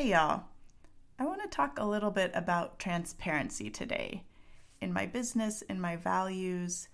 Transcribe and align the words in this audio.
Hey, 0.00 0.12
y'all. 0.12 0.44
I 1.18 1.26
want 1.26 1.42
to 1.42 1.48
talk 1.48 1.78
a 1.78 1.84
little 1.84 2.10
bit 2.10 2.30
about 2.32 2.78
transparency 2.78 3.68
today. 3.68 4.24
In 4.80 4.94
my 4.94 5.04
business, 5.04 5.60
in 5.60 5.78
my 5.78 5.96
values, 5.96 6.88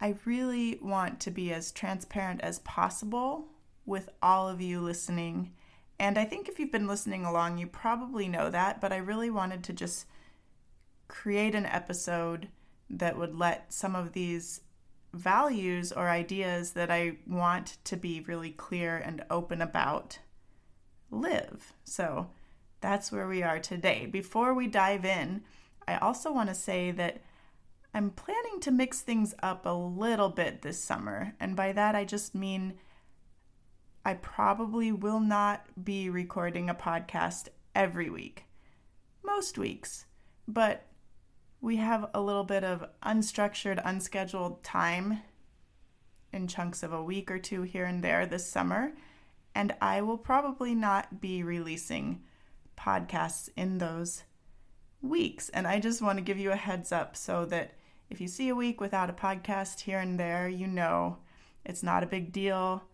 I 0.00 0.14
really 0.24 0.78
want 0.80 1.20
to 1.20 1.30
be 1.30 1.52
as 1.52 1.70
transparent 1.70 2.40
as 2.40 2.60
possible 2.60 3.48
with 3.84 4.08
all 4.22 4.48
of 4.48 4.62
you 4.62 4.80
listening. 4.80 5.52
And 5.98 6.16
I 6.16 6.24
think 6.24 6.48
if 6.48 6.58
you've 6.58 6.72
been 6.72 6.86
listening 6.86 7.26
along, 7.26 7.58
you 7.58 7.66
probably 7.66 8.28
know 8.28 8.48
that, 8.48 8.80
but 8.80 8.94
I 8.94 8.96
really 8.96 9.28
wanted 9.28 9.62
to 9.64 9.74
just 9.74 10.06
create 11.06 11.54
an 11.54 11.66
episode 11.66 12.48
that 12.88 13.18
would 13.18 13.34
let 13.34 13.74
some 13.74 13.94
of 13.94 14.14
these 14.14 14.62
values 15.12 15.92
or 15.92 16.08
ideas 16.08 16.70
that 16.70 16.90
I 16.90 17.18
want 17.26 17.76
to 17.84 17.98
be 17.98 18.22
really 18.22 18.52
clear 18.52 18.96
and 18.96 19.22
open 19.28 19.60
about 19.60 20.18
live. 21.10 21.72
So 21.84 22.28
that's 22.80 23.12
where 23.12 23.28
we 23.28 23.42
are 23.42 23.58
today. 23.58 24.06
Before 24.06 24.54
we 24.54 24.66
dive 24.66 25.04
in, 25.04 25.42
I 25.86 25.96
also 25.96 26.32
want 26.32 26.48
to 26.48 26.54
say 26.54 26.90
that 26.92 27.20
I'm 27.92 28.10
planning 28.10 28.60
to 28.60 28.70
mix 28.70 29.00
things 29.00 29.34
up 29.42 29.66
a 29.66 29.70
little 29.70 30.28
bit 30.28 30.62
this 30.62 30.78
summer. 30.78 31.34
And 31.40 31.56
by 31.56 31.72
that, 31.72 31.94
I 31.94 32.04
just 32.04 32.34
mean 32.34 32.74
I 34.04 34.14
probably 34.14 34.92
will 34.92 35.20
not 35.20 35.66
be 35.84 36.08
recording 36.08 36.70
a 36.70 36.74
podcast 36.74 37.48
every 37.74 38.08
week, 38.08 38.44
most 39.24 39.58
weeks, 39.58 40.06
but 40.48 40.86
we 41.60 41.76
have 41.76 42.08
a 42.14 42.20
little 42.20 42.44
bit 42.44 42.64
of 42.64 42.84
unstructured, 43.02 43.82
unscheduled 43.84 44.62
time 44.62 45.20
in 46.32 46.46
chunks 46.46 46.82
of 46.82 46.92
a 46.92 47.02
week 47.02 47.30
or 47.30 47.38
two 47.38 47.62
here 47.62 47.84
and 47.84 48.02
there 48.02 48.24
this 48.24 48.46
summer 48.46 48.92
and 49.54 49.74
I 49.80 50.00
will 50.02 50.18
probably 50.18 50.74
not 50.74 51.20
be 51.20 51.42
releasing 51.42 52.22
podcasts 52.78 53.48
in 53.56 53.78
those 53.78 54.24
weeks. 55.02 55.48
And 55.50 55.66
I 55.66 55.80
just 55.80 56.02
want 56.02 56.18
to 56.18 56.24
give 56.24 56.38
you 56.38 56.52
a 56.52 56.56
heads 56.56 56.92
up 56.92 57.16
so 57.16 57.44
that 57.46 57.74
if 58.08 58.20
you 58.20 58.28
see 58.28 58.48
a 58.48 58.54
week 58.54 58.80
without 58.80 59.10
a 59.10 59.14
podcast 59.14 59.80
here 59.80 59.98
and 59.98 60.18
there, 60.18 60.48
you 60.48 60.66
know 60.66 61.18
it's 61.64 61.82
not 61.82 62.02
a 62.02 62.06
big 62.06 62.32
deal. 62.32 62.84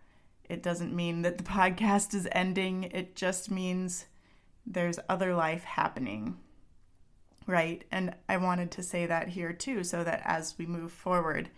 It 0.49 0.63
doesn't 0.63 0.95
mean 0.95 1.23
that 1.23 1.39
the 1.39 1.45
podcast 1.59 2.15
is 2.15 2.29
ending, 2.33 2.85
it 2.85 3.17
just 3.17 3.51
means 3.51 4.07
there's 4.67 4.99
other 5.09 5.35
life 5.35 5.65
happening. 5.65 6.37
Right? 7.47 7.85
And 7.93 8.15
I 8.29 8.39
wanted 8.39 8.73
to 8.73 8.83
say 8.83 9.07
that 9.07 9.29
here 9.29 9.53
too, 9.53 9.85
so 9.85 10.03
that 10.03 10.21
as 10.25 10.57
we 10.59 10.67
move 10.67 10.91
forward, 10.91 11.49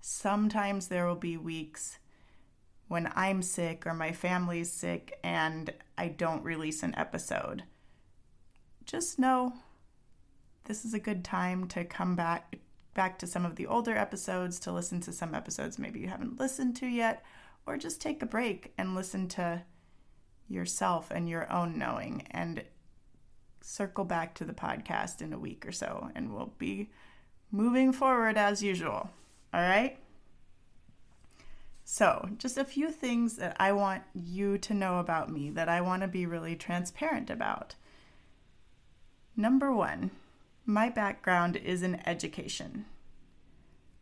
sometimes 0.00 0.86
there 0.86 1.06
will 1.06 1.16
be 1.16 1.36
weeks 1.36 1.98
when 2.94 3.10
I'm 3.16 3.42
sick 3.42 3.88
or 3.88 3.92
my 3.92 4.12
family's 4.12 4.70
sick 4.70 5.18
and 5.24 5.68
I 5.98 6.06
don't 6.06 6.44
release 6.44 6.84
an 6.84 6.94
episode. 6.96 7.64
Just 8.86 9.18
know 9.18 9.54
this 10.66 10.84
is 10.84 10.94
a 10.94 11.00
good 11.00 11.24
time 11.24 11.66
to 11.70 11.84
come 11.84 12.14
back 12.14 12.54
back 12.94 13.18
to 13.18 13.26
some 13.26 13.44
of 13.44 13.56
the 13.56 13.66
older 13.66 13.96
episodes 13.96 14.60
to 14.60 14.70
listen 14.70 15.00
to 15.00 15.12
some 15.12 15.34
episodes 15.34 15.76
maybe 15.76 15.98
you 15.98 16.06
haven't 16.06 16.38
listened 16.38 16.76
to 16.76 16.86
yet 16.86 17.24
or 17.66 17.76
just 17.76 18.00
take 18.00 18.22
a 18.22 18.26
break 18.26 18.72
and 18.78 18.94
listen 18.94 19.26
to 19.26 19.60
yourself 20.48 21.10
and 21.10 21.28
your 21.28 21.52
own 21.52 21.76
knowing 21.76 22.24
and 22.30 22.62
circle 23.60 24.04
back 24.04 24.36
to 24.36 24.44
the 24.44 24.54
podcast 24.54 25.20
in 25.20 25.32
a 25.32 25.38
week 25.38 25.66
or 25.66 25.72
so 25.72 26.10
and 26.14 26.32
we'll 26.32 26.54
be 26.58 26.92
moving 27.50 27.92
forward 27.92 28.38
as 28.38 28.62
usual. 28.62 29.10
All 29.52 29.60
right? 29.60 29.98
So, 31.96 32.28
just 32.38 32.58
a 32.58 32.64
few 32.64 32.90
things 32.90 33.36
that 33.36 33.56
I 33.60 33.70
want 33.70 34.02
you 34.14 34.58
to 34.58 34.74
know 34.74 34.98
about 34.98 35.30
me 35.30 35.48
that 35.50 35.68
I 35.68 35.80
want 35.80 36.02
to 36.02 36.08
be 36.08 36.26
really 36.26 36.56
transparent 36.56 37.30
about. 37.30 37.76
Number 39.36 39.70
one, 39.72 40.10
my 40.66 40.88
background 40.88 41.54
is 41.54 41.84
in 41.84 42.02
education. 42.04 42.86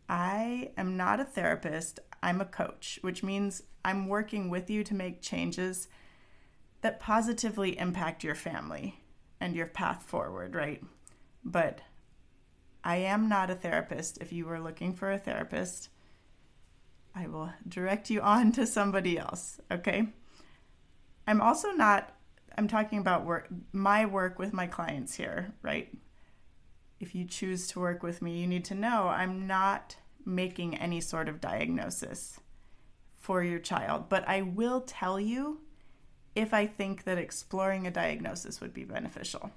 I 0.09 0.71
am 0.79 0.97
not 0.97 1.21
a 1.21 1.25
therapist, 1.27 2.01
I'm 2.23 2.41
a 2.41 2.47
coach, 2.47 2.99
which 3.03 3.23
means 3.23 3.65
I'm 3.85 4.09
working 4.09 4.49
with 4.49 4.71
you 4.71 4.85
to 4.85 4.95
make 4.95 5.21
changes 5.21 5.89
that 6.81 6.99
positively 6.99 7.79
impact 7.79 8.25
your 8.25 8.35
family 8.35 9.03
and 9.39 9.55
your 9.55 9.67
path 9.67 10.03
forward, 10.05 10.55
right? 10.55 10.83
But 11.45 11.83
I 12.83 12.97
am 12.97 13.29
not 13.29 13.51
a 13.51 13.55
therapist. 13.55 14.17
If 14.17 14.33
you 14.33 14.47
were 14.47 14.61
looking 14.61 14.95
for 14.95 15.13
a 15.13 15.19
therapist, 15.19 15.91
I 17.15 17.27
will 17.27 17.53
direct 17.69 18.11
you 18.11 18.21
on 18.21 18.53
to 18.53 18.67
somebody 18.67 19.19
else, 19.19 19.61
okay? 19.71 20.09
I'm 21.27 21.41
also 21.41 21.71
not 21.71 22.15
I'm 22.57 22.69
talking 22.69 22.99
about 22.99 23.25
work 23.25 23.49
my 23.73 24.05
work 24.05 24.39
with 24.39 24.53
my 24.53 24.67
clients 24.67 25.15
here, 25.15 25.55
right? 25.63 25.89
If 27.01 27.15
you 27.15 27.25
choose 27.25 27.67
to 27.69 27.81
work 27.81 28.03
with 28.03 28.23
me, 28.23 28.39
you 28.39 28.47
need 28.47 28.65
to 28.67 28.75
know 28.75 29.09
I'm 29.09 29.47
not 29.47 29.97
making 30.25 30.77
any 30.77 31.01
sort 31.01 31.29
of 31.29 31.41
diagnosis 31.41 32.39
for 33.17 33.43
your 33.43 33.59
child, 33.59 34.09
but 34.09 34.27
I 34.29 34.43
will 34.43 34.81
tell 34.83 35.19
you 35.19 35.61
if 36.35 36.55
I 36.55 36.67
think 36.67 37.05
that 37.05 37.19
exploring 37.19 37.87
a 37.87 37.91
diagnosis 37.91 38.61
would 38.61 38.73
be 38.73 38.85
beneficial. 38.85 39.51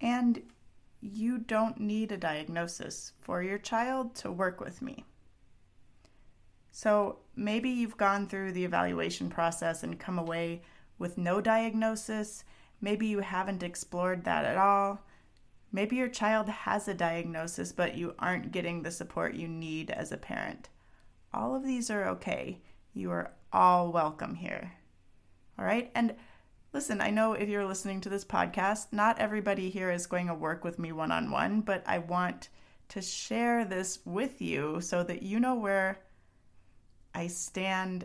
And 0.00 0.42
you 1.00 1.38
don't 1.38 1.80
need 1.80 2.12
a 2.12 2.16
diagnosis 2.16 3.12
for 3.20 3.42
your 3.42 3.58
child 3.58 4.14
to 4.16 4.30
work 4.30 4.60
with 4.60 4.82
me. 4.82 5.04
So 6.76 7.20
maybe 7.34 7.70
you've 7.70 7.96
gone 7.96 8.26
through 8.26 8.52
the 8.52 8.66
evaluation 8.66 9.30
process 9.30 9.82
and 9.82 9.98
come 9.98 10.18
away 10.18 10.60
with 10.98 11.16
no 11.16 11.40
diagnosis. 11.40 12.44
Maybe 12.82 13.06
you 13.06 13.20
haven't 13.20 13.62
explored 13.62 14.24
that 14.24 14.44
at 14.44 14.58
all. 14.58 15.00
Maybe 15.72 15.96
your 15.96 16.10
child 16.10 16.50
has 16.50 16.86
a 16.86 16.92
diagnosis, 16.92 17.72
but 17.72 17.96
you 17.96 18.14
aren't 18.18 18.52
getting 18.52 18.82
the 18.82 18.90
support 18.90 19.32
you 19.32 19.48
need 19.48 19.90
as 19.90 20.12
a 20.12 20.18
parent. 20.18 20.68
All 21.32 21.56
of 21.56 21.64
these 21.64 21.90
are 21.90 22.08
okay. 22.08 22.60
You 22.92 23.10
are 23.10 23.32
all 23.54 23.90
welcome 23.90 24.34
here. 24.34 24.74
All 25.58 25.64
right? 25.64 25.90
And 25.94 26.14
listen, 26.74 27.00
I 27.00 27.08
know 27.08 27.32
if 27.32 27.48
you're 27.48 27.64
listening 27.64 28.02
to 28.02 28.10
this 28.10 28.26
podcast, 28.26 28.88
not 28.92 29.18
everybody 29.18 29.70
here 29.70 29.90
is 29.90 30.04
going 30.06 30.26
to 30.26 30.34
work 30.34 30.62
with 30.62 30.78
me 30.78 30.92
one 30.92 31.10
on 31.10 31.30
one, 31.30 31.62
but 31.62 31.82
I 31.86 32.00
want 32.00 32.50
to 32.88 33.00
share 33.00 33.64
this 33.64 34.00
with 34.04 34.42
you 34.42 34.82
so 34.82 35.02
that 35.04 35.22
you 35.22 35.40
know 35.40 35.54
where 35.54 36.00
I 37.16 37.28
stand 37.28 38.04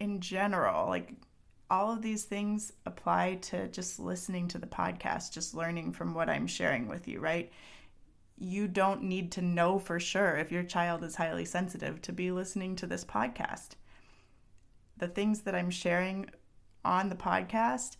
in 0.00 0.20
general. 0.20 0.88
Like 0.88 1.12
all 1.70 1.92
of 1.92 2.02
these 2.02 2.24
things 2.24 2.72
apply 2.84 3.36
to 3.42 3.68
just 3.68 4.00
listening 4.00 4.48
to 4.48 4.58
the 4.58 4.66
podcast, 4.66 5.32
just 5.32 5.54
learning 5.54 5.92
from 5.92 6.14
what 6.14 6.28
I'm 6.28 6.48
sharing 6.48 6.88
with 6.88 7.06
you, 7.06 7.20
right? 7.20 7.52
You 8.36 8.66
don't 8.66 9.04
need 9.04 9.30
to 9.32 9.42
know 9.42 9.78
for 9.78 10.00
sure 10.00 10.36
if 10.36 10.50
your 10.50 10.64
child 10.64 11.04
is 11.04 11.14
highly 11.14 11.44
sensitive 11.44 12.02
to 12.02 12.12
be 12.12 12.32
listening 12.32 12.74
to 12.76 12.88
this 12.88 13.04
podcast. 13.04 13.70
The 14.96 15.08
things 15.08 15.42
that 15.42 15.54
I'm 15.54 15.70
sharing 15.70 16.30
on 16.84 17.08
the 17.08 17.14
podcast, 17.14 17.98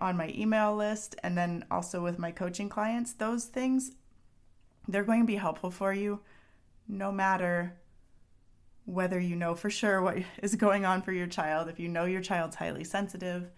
on 0.00 0.16
my 0.16 0.34
email 0.36 0.74
list, 0.74 1.14
and 1.22 1.38
then 1.38 1.64
also 1.70 2.02
with 2.02 2.18
my 2.18 2.32
coaching 2.32 2.68
clients, 2.68 3.12
those 3.12 3.44
things, 3.44 3.92
they're 4.88 5.04
going 5.04 5.20
to 5.20 5.26
be 5.26 5.36
helpful 5.36 5.70
for 5.70 5.92
you 5.92 6.20
no 6.88 7.12
matter 7.12 7.78
whether 8.86 9.20
you 9.20 9.36
know 9.36 9.54
for 9.54 9.68
sure 9.68 10.00
what 10.00 10.16
is 10.42 10.54
going 10.54 10.84
on 10.84 11.02
for 11.02 11.12
your 11.12 11.26
child, 11.26 11.68
if 11.68 11.78
you 11.78 11.88
know 11.88 12.06
your 12.06 12.22
child's 12.22 12.56
highly 12.56 12.84
sensitive, 12.84 13.50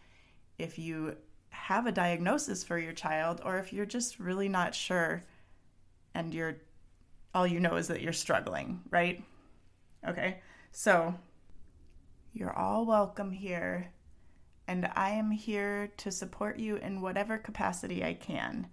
if 0.58 0.78
you 0.78 1.16
have 1.50 1.86
a 1.86 1.92
diagnosis 1.92 2.64
for 2.64 2.78
your 2.78 2.92
child, 2.92 3.40
or 3.44 3.58
if 3.58 3.72
you're 3.72 3.86
just 3.86 4.18
really 4.18 4.48
not 4.48 4.74
sure 4.74 5.22
and 6.14 6.34
you're 6.34 6.56
all 7.32 7.46
you 7.46 7.60
know 7.60 7.76
is 7.76 7.88
that 7.88 8.00
you're 8.00 8.12
struggling, 8.12 8.80
right? 8.90 9.22
Okay, 10.06 10.40
so 10.72 11.14
you're 12.32 12.56
all 12.56 12.84
welcome 12.84 13.30
here, 13.30 13.92
and 14.66 14.90
I 14.96 15.10
am 15.10 15.30
here 15.30 15.92
to 15.98 16.10
support 16.10 16.58
you 16.58 16.76
in 16.76 17.00
whatever 17.00 17.38
capacity 17.38 18.04
I 18.04 18.14
can. 18.14 18.68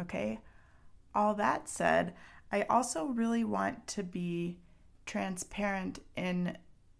Okay, 0.00 0.38
all 1.14 1.34
that 1.34 1.68
said, 1.68 2.14
I 2.50 2.62
also 2.62 3.06
really 3.06 3.44
want 3.44 3.86
to 3.88 4.02
be 4.02 4.58
transparent 5.04 6.00
in 6.16 6.56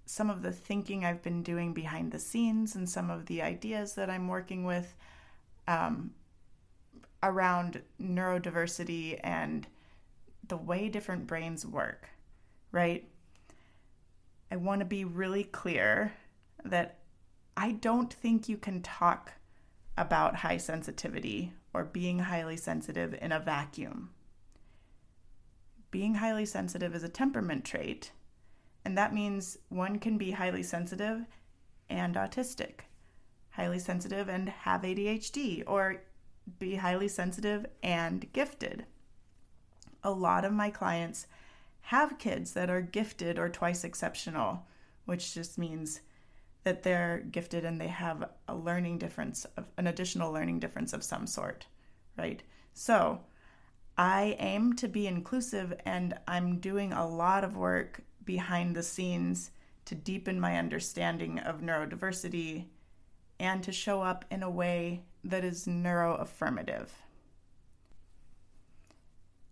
some 0.07 0.31
of 0.31 0.43
the 0.43 0.53
thinking 0.53 1.05
I've 1.05 1.23
been 1.23 1.43
doing 1.43 1.73
behind 1.73 2.13
the 2.13 2.19
scenes 2.19 2.77
and 2.77 2.89
some 2.89 3.11
of 3.11 3.27
the 3.27 3.43
ideas 3.43 3.95
that 3.95 4.09
I'm 4.09 4.29
working 4.29 4.65
with 4.65 4.95
um, 5.67 6.13
around 7.23 7.83
neurodiversity 8.01 9.19
and 9.23 9.67
the 10.47 10.57
way 10.57 10.89
different 10.89 11.27
brains 11.27 11.67
work, 11.67 12.09
right? 12.71 13.09
I 14.51 14.57
want 14.57 14.81
to 14.81 14.85
be 14.85 15.05
really 15.05 15.43
clear 15.43 16.13
that 16.65 16.99
I 17.57 17.73
don't 17.73 18.13
think 18.13 18.49
you 18.49 18.57
can 18.57 18.83
talk 18.83 19.33
about 19.97 20.37
high 20.37 20.59
sensitivity 20.59 21.53
or 21.73 21.85
being 21.85 22.21
highly 22.21 22.57
sensitive 22.57 23.17
in 23.21 23.33
a 23.33 23.41
vacuum. 23.41 24.11
Being 25.91 26.17
highly 26.17 26.47
sensitive 26.47 26.95
is 26.95 27.03
a 27.03 27.09
temperament 27.09 27.65
trait, 27.65 28.13
and 28.85 28.97
that 28.99 29.15
means 29.15 29.59
one 29.69 29.99
can 29.99 30.19
be 30.19 30.33
highly 30.33 30.63
sensitive 30.63 31.27
and 31.89 32.15
autistic, 32.17 32.81
highly 33.51 33.79
sensitive 33.79 34.29
and 34.29 34.49
have 34.49 34.83
ADHD, 34.83 35.63
or 35.67 36.03
be 36.59 36.77
highly 36.77 37.09
sensitive 37.09 37.67
and 37.83 38.33
gifted. 38.33 38.87
A 40.03 40.11
lot 40.11 40.45
of 40.45 40.53
my 40.53 40.71
clients 40.71 41.27
have 41.83 42.19
kids 42.19 42.53
that 42.53 42.71
are 42.71 42.81
gifted 42.81 43.39
or 43.39 43.49
twice 43.49 43.85
exceptional, 43.85 44.67
which 45.05 45.35
just 45.35 45.57
means 45.57 46.01
that 46.65 46.83
they're 46.83 47.25
gifted 47.31 47.65
and 47.65 47.81
they 47.81 47.87
have 47.87 48.29
a 48.49 48.55
learning 48.55 48.99
difference 48.99 49.45
of 49.57 49.67
an 49.77 49.87
additional 49.87 50.33
learning 50.33 50.59
difference 50.59 50.93
of 50.93 51.05
some 51.05 51.27
sort, 51.29 51.67
right? 52.19 52.43
So, 52.75 53.21
I 53.99 54.37
aim 54.39 54.75
to 54.75 54.89
be 54.89 55.07
inclusive 55.07 55.73
and 55.87 56.19
I'm 56.29 56.59
doing 56.59 56.93
a 56.93 57.09
lot 57.09 57.45
of 57.45 57.57
work 57.57 58.03
behind 58.25 58.77
the 58.77 58.83
scenes 58.83 59.51
to 59.87 59.95
deepen 59.95 60.39
my 60.39 60.59
understanding 60.59 61.39
of 61.39 61.61
neurodiversity 61.61 62.67
and 63.39 63.63
to 63.63 63.73
show 63.73 64.03
up 64.03 64.25
in 64.31 64.43
a 64.43 64.51
way 64.51 65.05
that 65.25 65.45
is 65.45 65.67
neuroaffirmative. 65.67 66.89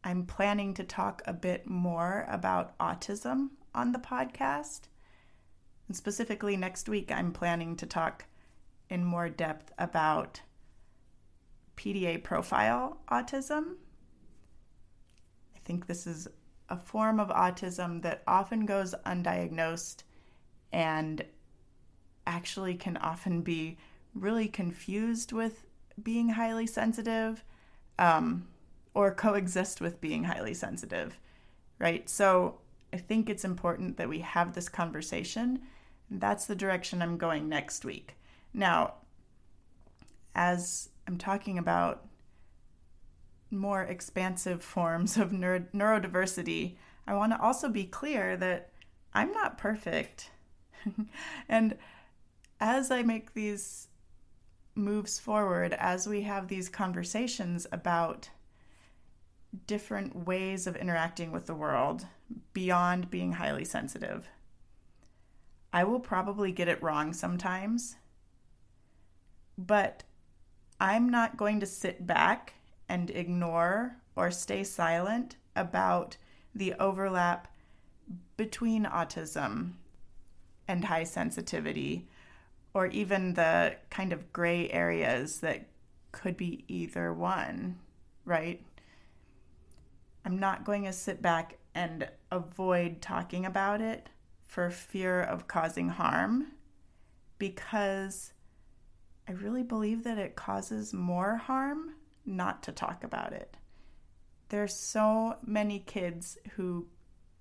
I'm 0.02 0.26
planning 0.26 0.75
to 0.75 0.85
talk 0.85 1.23
a 1.25 1.32
bit 1.32 1.67
more 1.67 2.26
about 2.29 2.76
autism 2.79 3.50
on 3.75 3.93
the 3.93 3.99
podcast. 3.99 4.82
And 5.88 5.97
specifically, 5.97 6.56
next 6.56 6.88
week, 6.88 7.11
I'm 7.11 7.32
planning 7.32 7.76
to 7.76 7.87
talk 7.87 8.26
in 8.90 9.05
more 9.05 9.31
depth 9.31 9.73
about 9.79 10.43
PDA 11.76 12.23
profile 12.23 12.99
autism. 13.11 13.76
Think 15.64 15.87
this 15.87 16.06
is 16.06 16.28
a 16.69 16.76
form 16.76 17.20
of 17.20 17.28
autism 17.28 18.02
that 18.02 18.22
often 18.26 18.66
goes 18.66 18.94
undiagnosed 19.06 20.02
and 20.72 21.25
actually 22.26 22.75
can 22.75 22.96
often 22.96 23.43
be 23.43 23.76
really 24.14 24.49
confused 24.49 25.32
with 25.32 25.64
being 26.02 26.31
highly 26.31 26.66
sensitive. 26.66 27.44
Um, 27.99 28.49
or 28.94 29.12
coexist 29.12 29.81
with 29.81 30.00
being 30.00 30.25
highly 30.25 30.55
sensitive, 30.55 31.19
right? 31.78 32.08
So 32.08 32.61
I 32.93 32.96
think 32.96 33.28
it's 33.28 33.44
important 33.44 33.96
that 33.96 34.08
we 34.08 34.20
have 34.20 34.55
this 34.55 34.69
conversation. 34.69 35.61
That's 36.11 36.46
the 36.46 36.55
direction 36.55 37.02
I'm 37.02 37.19
going 37.19 37.49
next 37.49 37.84
week. 37.84 38.14
Now, 38.52 38.94
as 40.34 40.90
I'm 41.08 41.19
talking 41.19 41.58
about 41.58 42.06
more 43.50 43.82
expansive 43.82 44.62
forms 44.75 45.17
of 45.17 45.32
neuro- 45.32 45.67
neurodiversity, 45.75 46.76
I 47.06 47.14
want 47.14 47.32
to 47.32 47.41
also 47.41 47.69
be 47.69 47.85
clear 47.85 48.37
that 48.37 48.70
I'm 49.12 49.32
not 49.32 49.58
perfect. 49.58 50.31
and 51.49 51.76
as 52.61 52.91
I 52.91 53.02
make 53.02 53.35
these 53.35 53.88
moves 54.75 55.19
forward, 55.19 55.73
as 55.75 56.06
we 56.06 56.23
have 56.23 56.49
these 56.49 56.69
conversations 56.69 57.67
about 57.70 58.29
different 59.67 60.26
ways 60.26 60.67
of 60.67 60.76
interacting 60.76 61.31
with 61.31 61.47
the 61.47 61.55
world 61.55 62.06
beyond 62.52 63.11
being 63.11 63.32
highly 63.32 63.64
sensitive. 63.64 64.29
I 65.73 65.85
will 65.85 66.00
probably 66.00 66.52
get 66.52 66.69
it 66.69 66.82
wrong 66.82 67.12
sometimes, 67.12 67.97
but 69.56 70.05
I'm 70.81 71.08
not 71.08 71.37
going 71.37 71.61
to 71.61 71.67
sit 71.67 72.06
back 72.06 72.55
and 72.89 73.11
ignore 73.11 73.97
or 74.17 74.31
stay 74.31 74.65
silent 74.65 75.37
about 75.57 76.17
the 76.55 76.75
overlap 76.75 77.49
between 78.37 78.85
autism 78.85 79.73
and 80.69 80.85
high 80.85 81.05
sensitivity, 81.05 82.09
or 82.73 82.87
even 82.87 83.35
the 83.35 83.77
kind 83.91 84.13
of 84.13 84.33
gray 84.33 84.71
areas 84.71 85.41
that 85.41 85.69
could 86.13 86.37
be 86.37 86.65
either 86.69 87.13
one, 87.13 87.79
right? 88.25 88.65
I'm 90.25 90.39
not 90.39 90.65
going 90.65 90.85
to 90.85 90.93
sit 90.93 91.21
back 91.21 91.59
and 91.75 92.09
avoid 92.31 93.03
talking 93.03 93.45
about 93.45 93.81
it 93.81 94.09
for 94.47 94.71
fear 94.71 95.21
of 95.21 95.49
causing 95.49 95.89
harm 95.89 96.53
because 97.39 98.33
I 99.29 99.33
really 99.33 99.63
believe 99.63 100.05
that 100.05 100.19
it 100.19 100.37
causes 100.37 100.93
more 100.93 101.37
harm 101.37 101.94
not 102.26 102.62
to 102.65 102.73
talk 102.73 103.05
about 103.05 103.32
it. 103.32 103.56
There's 104.49 104.75
so 104.75 105.37
many 105.44 105.81
kids 105.81 106.38
who 106.56 106.87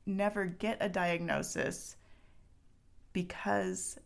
never 0.05 0.45
get 0.45 0.77
a 0.81 0.89
diagnosis 0.89 1.95
because 3.13 3.99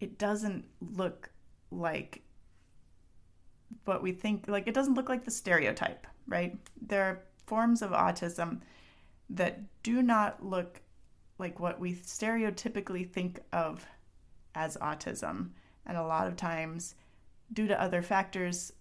it 0.00 0.18
doesn't 0.18 0.64
look 0.80 1.30
like 1.70 2.22
what 3.84 4.02
we 4.02 4.12
think 4.12 4.44
like 4.46 4.66
it 4.66 4.74
doesn't 4.74 4.94
look 4.94 5.08
like 5.08 5.24
the 5.24 5.30
stereotype, 5.30 6.06
right? 6.26 6.56
There 6.80 7.02
are 7.02 7.22
forms 7.46 7.82
of 7.82 7.90
autism 7.90 8.60
that 9.30 9.60
do 9.82 10.02
not 10.02 10.44
look 10.44 10.80
like 11.38 11.58
what 11.58 11.80
we 11.80 11.94
stereotypically 11.94 13.08
think 13.08 13.40
of 13.52 13.86
as 14.54 14.76
autism. 14.76 15.50
And 15.86 15.96
a 15.96 16.06
lot 16.06 16.28
of 16.28 16.36
times, 16.36 16.94
due 17.52 17.66
to 17.66 17.80
other 17.80 18.02
factors 18.02 18.72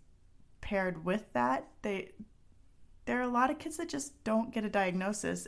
paired 0.62 1.04
with 1.04 1.32
that, 1.34 1.68
they 1.82 2.12
there 3.06 3.20
are 3.20 3.24
a 3.24 3.28
lot 3.28 3.50
of 3.50 3.60
kids 3.60 3.78
that 3.78 3.90
just 3.90 4.24
don't 4.24 4.54
get 4.54 4.64
a 4.64 4.70
diagnosis. 4.70 5.48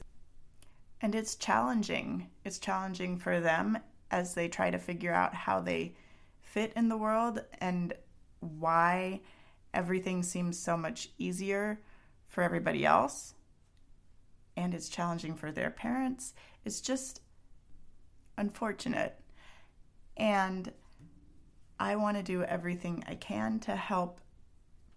And 1.02 1.14
it's 1.14 1.36
challenging. 1.36 2.30
It's 2.44 2.60
challenging 2.60 3.18
for 3.18 3.40
them 3.40 3.78
as 4.10 4.34
they 4.34 4.48
try 4.48 4.72
to 4.72 4.80
figure 4.80 5.14
out 5.14 5.34
how 5.36 5.60
they 5.60 5.96
fit 6.42 6.74
in 6.76 6.90
the 6.90 6.98
world 6.98 7.44
and 7.60 7.94
why 8.40 9.22
everything 9.74 10.24
seems 10.24 10.58
so 10.58 10.76
much 10.76 11.10
easier 11.18 11.80
for 12.28 12.42
everybody 12.42 12.86
else 12.86 13.36
and 14.56 14.74
it's 14.74 14.90
challenging 14.90 15.36
for 15.36 15.52
their 15.52 15.70
parents. 15.70 16.34
It's 16.66 16.82
just 16.82 17.22
unfortunate. 18.38 19.20
And 20.18 20.72
I 21.80 21.96
want 21.96 22.18
to 22.18 22.24
do 22.24 22.44
everything 22.44 23.04
I 23.08 23.16
can 23.16 23.60
to 23.62 23.76
help 23.76 24.22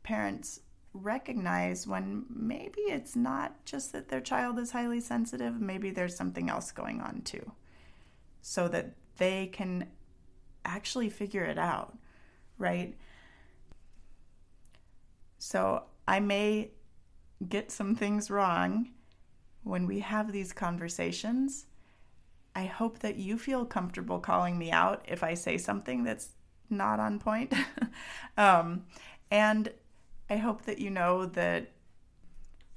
parents 0.06 0.60
recognize 0.94 1.84
when 1.84 2.24
maybe 2.30 2.80
it's 2.82 3.16
not 3.16 3.64
just 3.64 3.92
that 3.92 4.08
their 4.08 4.20
child 4.20 4.56
is 4.58 4.70
highly 4.70 5.00
sensitive, 5.00 5.60
maybe 5.60 5.90
there's 5.90 6.16
something 6.16 6.48
else 6.48 6.70
going 6.70 7.00
on 7.00 7.22
too, 7.22 7.50
so 8.40 8.68
that 8.68 8.92
they 9.18 9.48
can 9.48 9.88
actually 10.64 11.10
figure 11.10 11.44
it 11.44 11.58
out, 11.58 11.98
right? 12.56 12.96
So 15.38 15.82
I 16.06 16.20
may 16.20 16.70
get 17.48 17.72
some 17.72 17.96
things 17.96 18.30
wrong 18.30 18.90
when 19.64 19.88
we 19.88 20.00
have 20.00 20.30
these 20.30 20.52
conversations. 20.52 21.66
I 22.54 22.66
hope 22.66 23.00
that 23.00 23.16
you 23.16 23.38
feel 23.38 23.66
comfortable 23.66 24.20
calling 24.20 24.56
me 24.56 24.70
out 24.70 25.04
if 25.08 25.24
I 25.24 25.34
say 25.34 25.58
something 25.58 26.04
that's 26.04 26.28
not 26.70 27.00
on 27.00 27.18
point. 27.18 27.52
um, 28.36 28.84
and 29.30 29.72
I 30.28 30.36
hope 30.36 30.62
that 30.62 30.78
you 30.78 30.90
know 30.90 31.26
that 31.26 31.72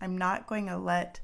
I'm 0.01 0.17
not 0.17 0.47
going 0.47 0.67
to 0.67 0.77
let 0.77 1.19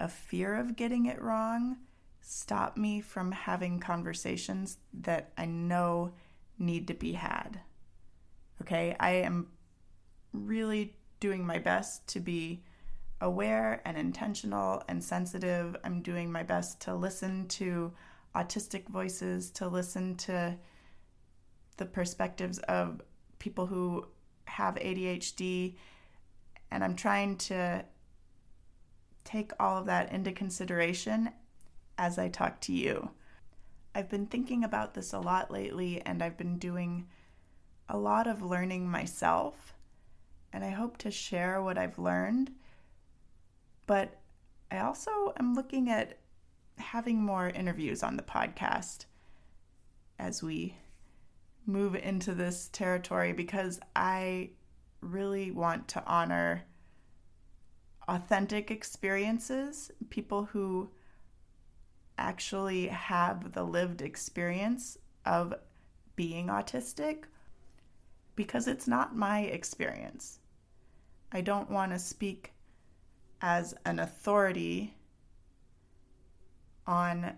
a 0.00 0.08
fear 0.08 0.54
of 0.56 0.76
getting 0.76 1.06
it 1.06 1.20
wrong 1.20 1.78
stop 2.20 2.76
me 2.76 3.00
from 3.00 3.32
having 3.32 3.78
conversations 3.78 4.78
that 4.92 5.32
I 5.36 5.44
know 5.44 6.12
need 6.58 6.88
to 6.88 6.94
be 6.94 7.12
had. 7.12 7.60
Okay, 8.62 8.96
I 8.98 9.10
am 9.10 9.48
really 10.32 10.96
doing 11.20 11.46
my 11.46 11.58
best 11.58 12.06
to 12.08 12.20
be 12.20 12.62
aware 13.20 13.82
and 13.84 13.96
intentional 13.96 14.82
and 14.88 15.02
sensitive. 15.02 15.76
I'm 15.84 16.00
doing 16.02 16.30
my 16.32 16.42
best 16.42 16.80
to 16.82 16.94
listen 16.94 17.46
to 17.48 17.92
autistic 18.34 18.88
voices, 18.88 19.50
to 19.52 19.68
listen 19.68 20.16
to 20.16 20.56
the 21.76 21.86
perspectives 21.86 22.58
of 22.60 23.02
people 23.38 23.66
who 23.66 24.06
have 24.46 24.76
ADHD. 24.76 25.74
And 26.70 26.82
I'm 26.82 26.96
trying 26.96 27.36
to 27.38 27.84
take 29.24 29.52
all 29.58 29.78
of 29.78 29.86
that 29.86 30.12
into 30.12 30.32
consideration 30.32 31.30
as 31.96 32.18
I 32.18 32.28
talk 32.28 32.60
to 32.62 32.72
you. 32.72 33.10
I've 33.94 34.10
been 34.10 34.26
thinking 34.26 34.64
about 34.64 34.94
this 34.94 35.12
a 35.12 35.20
lot 35.20 35.50
lately, 35.50 36.02
and 36.04 36.22
I've 36.22 36.36
been 36.36 36.58
doing 36.58 37.06
a 37.88 37.96
lot 37.96 38.26
of 38.26 38.42
learning 38.42 38.88
myself. 38.88 39.74
And 40.52 40.64
I 40.64 40.70
hope 40.70 40.98
to 40.98 41.10
share 41.10 41.62
what 41.62 41.78
I've 41.78 41.98
learned. 41.98 42.50
But 43.86 44.18
I 44.70 44.78
also 44.78 45.32
am 45.38 45.54
looking 45.54 45.90
at 45.90 46.18
having 46.78 47.22
more 47.22 47.48
interviews 47.48 48.02
on 48.02 48.16
the 48.16 48.22
podcast 48.22 49.04
as 50.18 50.42
we 50.42 50.76
move 51.66 51.94
into 51.94 52.34
this 52.34 52.68
territory 52.72 53.32
because 53.32 53.80
I 53.96 54.50
really 55.00 55.50
want 55.50 55.88
to 55.88 56.04
honor 56.06 56.64
authentic 58.08 58.70
experiences, 58.70 59.90
people 60.10 60.44
who 60.44 60.90
actually 62.18 62.86
have 62.88 63.52
the 63.52 63.64
lived 63.64 64.02
experience 64.02 64.98
of 65.24 65.54
being 66.16 66.48
autistic 66.48 67.24
because 68.36 68.68
it's 68.68 68.86
not 68.86 69.16
my 69.16 69.40
experience. 69.40 70.38
I 71.32 71.40
don't 71.40 71.70
want 71.70 71.92
to 71.92 71.98
speak 71.98 72.52
as 73.40 73.74
an 73.84 73.98
authority 73.98 74.94
on 76.86 77.32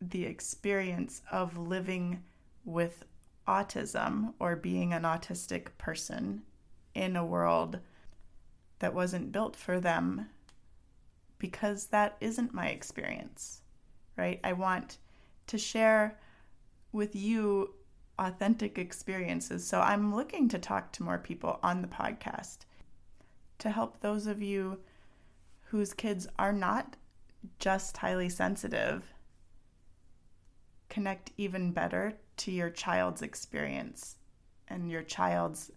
the 0.00 0.24
experience 0.24 1.22
of 1.30 1.58
living 1.58 2.22
with 2.64 3.04
autism 3.48 4.34
or 4.38 4.54
being 4.54 4.92
an 4.92 5.02
autistic 5.02 5.68
person 5.78 6.42
in 6.94 7.16
a 7.16 7.24
world 7.24 7.80
that 8.78 8.94
wasn't 8.94 9.32
built 9.32 9.56
for 9.56 9.80
them 9.80 10.28
because 11.38 11.86
that 11.86 12.16
isn't 12.20 12.54
my 12.54 12.68
experience, 12.68 13.62
right? 14.16 14.40
I 14.44 14.52
want 14.52 14.98
to 15.46 15.58
share 15.58 16.18
with 16.92 17.16
you 17.16 17.74
authentic 18.18 18.78
experiences. 18.78 19.66
So 19.66 19.80
I'm 19.80 20.14
looking 20.14 20.48
to 20.48 20.58
talk 20.58 20.92
to 20.92 21.02
more 21.02 21.18
people 21.18 21.58
on 21.62 21.82
the 21.82 21.88
podcast 21.88 22.58
to 23.58 23.70
help 23.70 24.00
those 24.00 24.26
of 24.26 24.42
you 24.42 24.78
whose 25.66 25.94
kids 25.94 26.26
are 26.38 26.52
not 26.52 26.96
just 27.58 27.96
highly 27.96 28.28
sensitive 28.28 29.14
connect 30.88 31.30
even 31.36 31.70
better 31.72 32.14
to 32.38 32.50
your 32.50 32.70
child's 32.70 33.22
experience 33.22 34.16
and 34.68 34.90
your 34.90 35.02
child's 35.02 35.70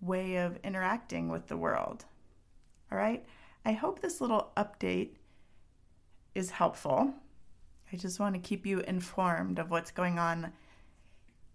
way 0.00 0.36
of 0.36 0.58
interacting 0.64 1.28
with 1.28 1.48
the 1.48 1.56
world. 1.56 2.04
All 2.90 2.98
right? 2.98 3.24
I 3.64 3.72
hope 3.72 4.00
this 4.00 4.20
little 4.20 4.50
update 4.56 5.10
is 6.34 6.50
helpful. 6.50 7.14
I 7.92 7.96
just 7.96 8.18
want 8.18 8.34
to 8.34 8.40
keep 8.40 8.66
you 8.66 8.80
informed 8.80 9.58
of 9.58 9.70
what's 9.70 9.90
going 9.90 10.18
on 10.18 10.52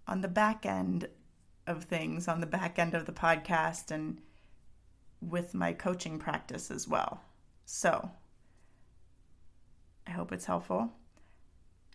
on 0.07 0.21
the 0.21 0.27
back 0.27 0.65
end 0.65 1.09
of 1.65 1.83
things, 1.83 2.27
on 2.27 2.39
the 2.39 2.45
back 2.45 2.79
end 2.79 2.93
of 2.93 3.05
the 3.05 3.11
podcast, 3.11 3.91
and 3.91 4.21
with 5.21 5.53
my 5.53 5.73
coaching 5.73 6.19
practice 6.19 6.71
as 6.71 6.87
well. 6.87 7.21
So, 7.65 8.11
I 10.05 10.11
hope 10.11 10.31
it's 10.31 10.45
helpful. 10.45 10.93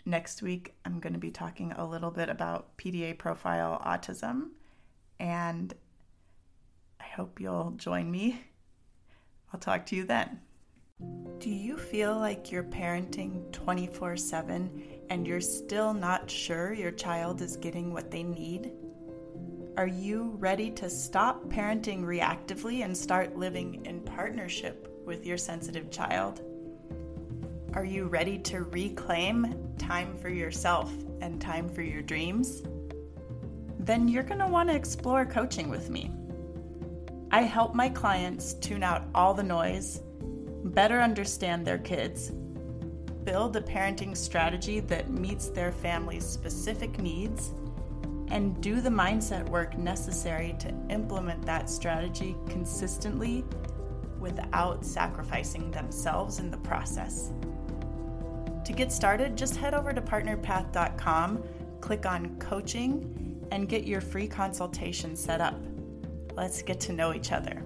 Next 0.05 0.43
week, 0.43 0.75
I'm 0.85 0.99
going 0.99 1.13
to 1.13 1.19
be 1.19 1.31
talking 1.31 1.73
a 1.73 1.87
little 1.87 2.11
bit 2.11 2.29
about 2.29 2.77
PDA 2.77 3.17
profile 3.17 3.81
autism, 3.87 4.49
and 5.21 5.73
I 7.01 7.05
hope 7.05 7.41
you'll 7.41 7.71
join 7.77 8.11
me. 8.11 8.43
I'll 9.53 9.61
talk 9.61 9.87
to 9.87 9.97
you 9.97 10.05
then. 10.05 10.41
Do 11.39 11.51
you 11.51 11.77
feel 11.77 12.17
like 12.17 12.51
you're 12.51 12.65
parenting 12.65 13.51
24 13.53 14.17
7 14.17 14.83
and 15.11 15.27
you're 15.27 15.41
still 15.41 15.95
not 15.95 16.31
sure 16.31 16.73
your 16.73 16.93
child 16.93 17.41
is 17.41 17.57
getting 17.57 17.93
what 17.93 18.11
they 18.11 18.25
need? 18.25 18.73
Are 19.77 19.87
you 19.87 20.37
ready 20.39 20.71
to 20.73 20.91
stop 20.91 21.45
parenting 21.45 22.03
reactively 22.03 22.85
and 22.85 22.97
start 22.97 23.37
living 23.37 23.87
in 23.87 24.01
partnership 24.01 24.93
with 25.07 25.25
your 25.25 25.39
sensitive 25.39 25.91
child? 25.91 26.43
Are 27.75 27.87
you 27.87 28.05
ready 28.05 28.39
to 28.41 28.65
reclaim 28.65 29.75
time 29.79 30.19
for 30.19 30.29
yourself 30.29 30.93
and 31.23 31.41
time 31.41 31.71
for 31.71 31.81
your 31.81 32.03
dreams? 32.03 32.63
Then 33.79 34.09
you're 34.09 34.23
going 34.23 34.41
to 34.41 34.47
want 34.47 34.69
to 34.69 34.77
explore 34.77 35.25
coaching 35.25 35.71
with 35.71 35.89
me. 35.89 36.11
I 37.31 37.43
help 37.43 37.75
my 37.75 37.89
clients 37.89 38.53
tune 38.53 38.83
out 38.83 39.05
all 39.15 39.33
the 39.33 39.43
noise, 39.43 40.03
better 40.65 41.01
understand 41.01 41.67
their 41.67 41.79
kids, 41.79 42.31
build 43.25 43.57
a 43.57 43.63
parenting 43.63 44.15
strategy 44.15 44.81
that 44.81 45.11
meets 45.11 45.49
their 45.49 45.73
family's 45.73 46.27
specific 46.27 46.99
needs, 47.01 47.55
and 48.29 48.61
do 48.61 48.83
the 48.83 48.91
mindset 48.91 49.49
work 49.49 49.79
necessary 49.79 50.55
to 50.59 50.75
implement 50.91 51.47
that 51.47 51.71
strategy 51.71 52.37
consistently 52.51 53.47
without 54.21 54.85
sacrificing 54.85 55.71
themselves 55.71 56.39
in 56.39 56.51
the 56.51 56.59
process. 56.59 57.33
To 58.65 58.73
get 58.73 58.93
started, 58.93 59.37
just 59.37 59.57
head 59.57 59.75
over 59.75 59.93
to 59.93 60.01
partnerpath.com, 60.01 61.43
click 61.81 62.07
on 62.07 62.37
coaching, 62.37 63.45
and 63.51 63.69
get 63.69 63.85
your 63.85 64.01
free 64.01 64.29
consultation 64.29 65.17
set 65.17 65.41
up. 65.41 65.61
Let's 66.35 66.63
get 66.63 66.81
to 66.81 66.93
know 66.93 67.13
each 67.13 67.33
other. 67.33 67.65